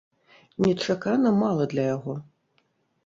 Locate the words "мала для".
1.43-1.83